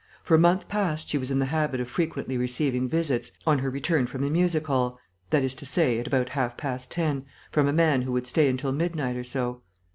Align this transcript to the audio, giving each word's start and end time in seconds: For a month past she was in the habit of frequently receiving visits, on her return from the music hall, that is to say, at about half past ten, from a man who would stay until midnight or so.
For 0.23 0.33
a 0.33 0.39
month 0.39 0.67
past 0.67 1.09
she 1.09 1.19
was 1.19 1.29
in 1.29 1.37
the 1.37 1.45
habit 1.53 1.79
of 1.79 1.87
frequently 1.87 2.35
receiving 2.35 2.89
visits, 2.89 3.31
on 3.45 3.59
her 3.59 3.69
return 3.69 4.07
from 4.07 4.23
the 4.23 4.31
music 4.31 4.65
hall, 4.65 4.97
that 5.29 5.43
is 5.43 5.53
to 5.53 5.65
say, 5.67 5.99
at 5.99 6.07
about 6.07 6.29
half 6.29 6.57
past 6.57 6.89
ten, 6.89 7.23
from 7.51 7.67
a 7.67 7.71
man 7.73 8.01
who 8.01 8.11
would 8.13 8.25
stay 8.25 8.49
until 8.49 8.71
midnight 8.71 9.15
or 9.15 9.23
so. 9.23 9.61